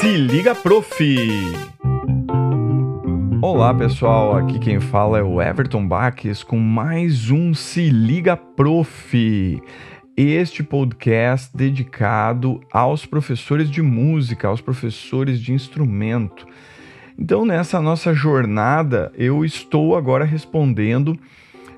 [0.00, 1.04] Se liga, prof!
[3.42, 9.62] Olá pessoal, aqui quem fala é o Everton Baques com mais um Se Liga Prof.
[10.16, 16.46] Este podcast dedicado aos professores de música, aos professores de instrumento.
[17.18, 21.14] Então, nessa nossa jornada, eu estou agora respondendo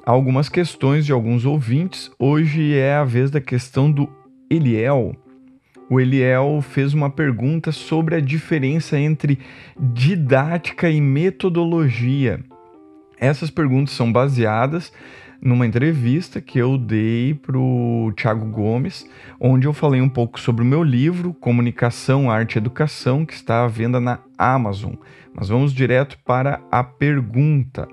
[0.07, 2.09] algumas questões de alguns ouvintes.
[2.21, 4.09] Hoje é a vez da questão do
[4.49, 5.17] Eliel.
[5.93, 9.39] O Eliel fez uma pergunta sobre a diferença entre
[9.79, 12.41] didática e metodologia.
[13.19, 14.91] Essas perguntas são baseadas
[15.39, 19.07] numa entrevista que eu dei para o Thiago Gomes,
[19.39, 23.63] onde eu falei um pouco sobre o meu livro Comunicação, Arte e Educação, que está
[23.63, 24.95] à venda na Amazon.
[25.35, 27.87] Mas vamos direto para a pergunta.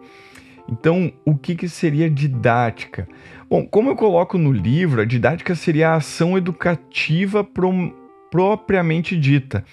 [0.72, 3.08] Então, o que, que seria didática?
[3.50, 7.72] Bom, como eu coloco no livro, a didática seria a ação educativa pro,
[8.30, 9.66] propriamente dita.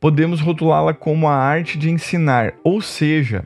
[0.00, 3.44] Podemos rotulá-la como a arte de ensinar, ou seja,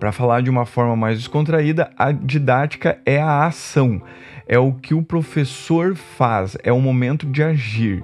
[0.00, 4.02] para falar de uma forma mais descontraída, a didática é a ação,
[4.48, 8.02] é o que o professor faz, é o momento de agir.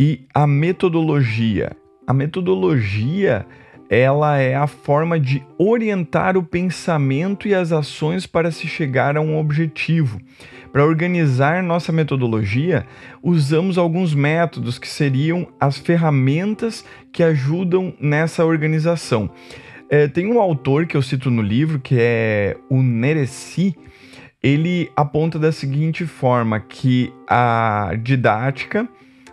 [0.00, 3.46] E a metodologia, a metodologia
[3.88, 9.20] ela é a forma de orientar o pensamento e as ações para se chegar a
[9.20, 10.20] um objetivo.
[10.72, 12.86] Para organizar nossa metodologia,
[13.22, 19.30] usamos alguns métodos que seriam as ferramentas que ajudam nessa organização.
[19.88, 23.74] É, tem um autor que eu cito no livro, que é o Nereci,
[24.42, 28.86] ele aponta da seguinte forma que a didática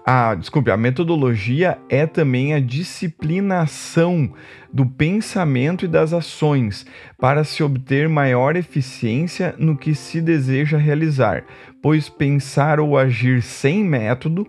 [0.06, 4.32] a, desculpe, a metodologia é também a disciplinação
[4.72, 6.86] do pensamento e das ações
[7.18, 11.44] para se obter maior eficiência no que se deseja realizar,
[11.82, 14.48] pois pensar ou agir sem método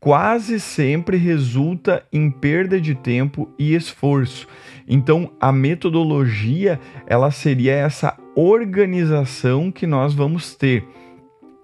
[0.00, 4.46] quase sempre resulta em perda de tempo e esforço.
[4.86, 10.86] Então, a metodologia, ela seria essa organização que nós vamos ter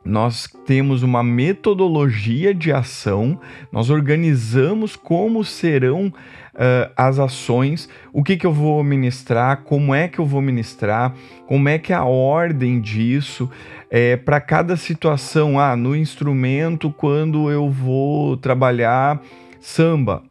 [0.05, 3.39] nós temos uma metodologia de ação,
[3.71, 10.09] nós organizamos como serão uh, as ações, o que, que eu vou ministrar, como é
[10.09, 11.15] que eu vou ministrar,
[11.47, 13.51] como é que é a ordem disso,
[13.91, 15.59] é, para cada situação.
[15.59, 19.21] Ah, no instrumento, quando eu vou trabalhar
[19.61, 20.23] samba,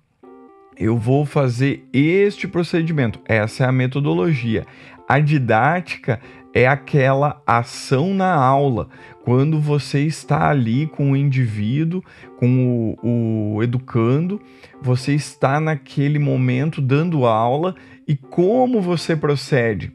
[0.80, 3.20] eu vou fazer este procedimento.
[3.26, 4.66] Essa é a metodologia.
[5.08, 6.22] A didática
[6.54, 8.90] é aquela ação na aula,
[9.24, 12.04] quando você está ali com o indivíduo,
[12.38, 14.42] com o, o educando,
[14.82, 17.76] você está naquele momento dando aula
[18.08, 19.92] e como você procede?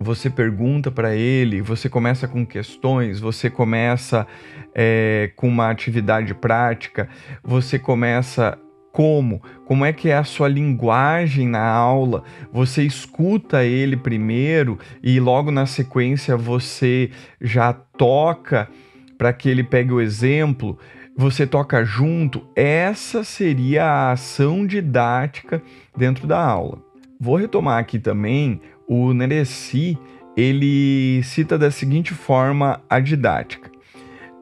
[0.00, 4.26] Você pergunta para ele, você começa com questões, você começa
[4.74, 7.08] é, com uma atividade prática,
[7.44, 8.58] você começa
[8.92, 9.42] como?
[9.64, 12.24] Como é que é a sua linguagem na aula?
[12.52, 18.68] Você escuta ele primeiro e logo na sequência você já toca
[19.16, 20.78] para que ele pegue o exemplo?
[21.16, 22.46] Você toca junto?
[22.56, 25.62] Essa seria a ação didática
[25.96, 26.78] dentro da aula.
[27.20, 29.98] Vou retomar aqui também o Nereci,
[30.36, 33.69] ele cita da seguinte forma a didática.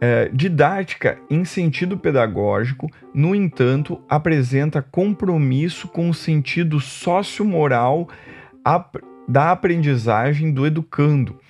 [0.00, 8.08] É, didática em sentido pedagógico, no entanto, apresenta compromisso com o sentido sociomoral
[9.26, 11.40] da aprendizagem do educando,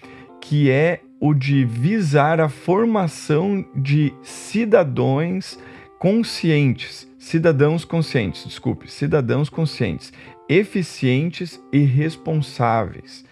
[0.41, 5.59] que é o de visar a formação de cidadãos
[5.99, 10.13] conscientes, cidadãos conscientes, desculpe, cidadãos conscientes,
[10.49, 13.25] eficientes e responsáveis.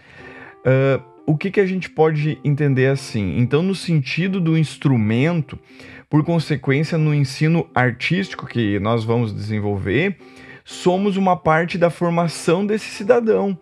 [0.59, 3.39] Uh, o que, que a gente pode entender assim?
[3.39, 5.59] Então, no sentido do instrumento,
[6.09, 10.17] por consequência, no ensino artístico que nós vamos desenvolver,
[10.65, 13.59] somos uma parte da formação desse cidadão,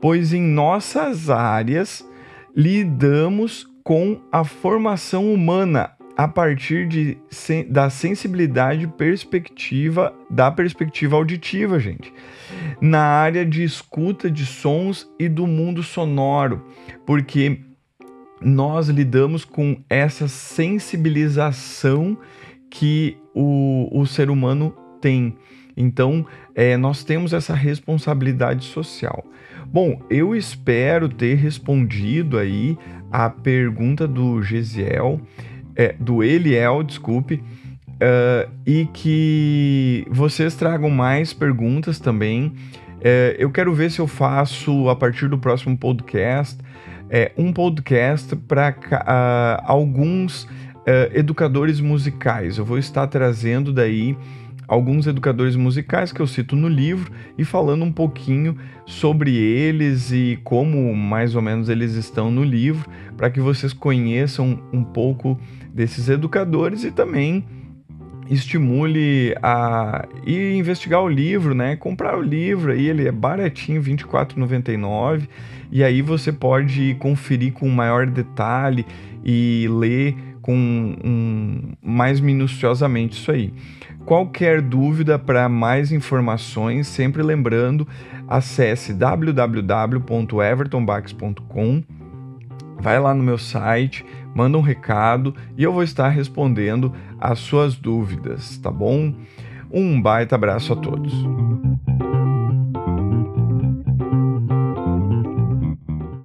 [0.00, 2.04] pois em nossas áreas
[2.54, 7.18] lidamos com a formação humana a partir de,
[7.68, 12.12] da sensibilidade perspectiva da perspectiva auditiva, gente.
[12.80, 16.66] Na área de escuta de sons e do mundo sonoro,
[17.06, 17.60] porque
[18.40, 22.18] nós lidamos com essa sensibilização
[22.70, 25.36] que o, o ser humano tem.
[25.76, 29.24] Então, é, nós temos essa responsabilidade social.
[29.66, 32.78] Bom, eu espero ter respondido aí
[33.10, 35.20] a pergunta do Gesiel
[35.76, 37.42] é, do Eliel, desculpe,
[37.96, 42.52] uh, e que vocês tragam mais perguntas também.
[43.00, 46.58] É, eu quero ver se eu faço, a partir do próximo podcast,
[47.08, 50.48] é, um podcast para uh, alguns uh,
[51.12, 52.58] educadores musicais.
[52.58, 54.16] Eu vou estar trazendo daí
[54.66, 60.38] alguns educadores musicais que eu cito no livro e falando um pouquinho sobre eles e
[60.42, 65.38] como mais ou menos eles estão no livro, para que vocês conheçam um pouco
[65.72, 67.44] desses educadores e também
[68.28, 71.76] estimule a ir investigar o livro, né?
[71.76, 75.28] Comprar o livro aí, ele é baratinho, R$ 24,99,
[75.70, 78.84] e aí você pode conferir com maior detalhe
[79.24, 83.52] e ler com um, mais minuciosamente isso aí.
[84.04, 87.88] Qualquer dúvida para mais informações, sempre lembrando,
[88.28, 91.82] acesse www.evertonbax.com,
[92.78, 94.06] vai lá no meu site,
[94.36, 99.14] manda um recado e eu vou estar respondendo as suas dúvidas, tá bom?
[99.72, 101.14] Um baita abraço a todos.